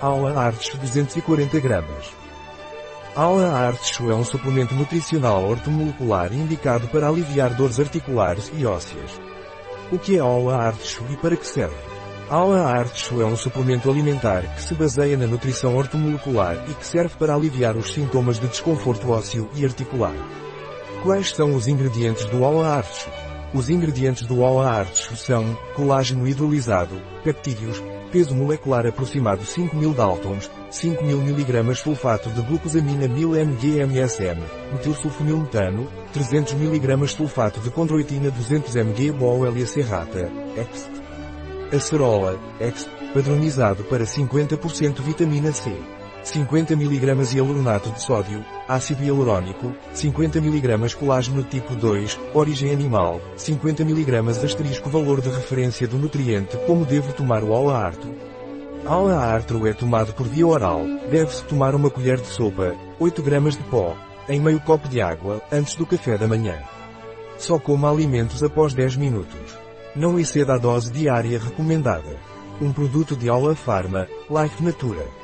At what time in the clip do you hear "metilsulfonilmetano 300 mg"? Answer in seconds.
34.72-37.08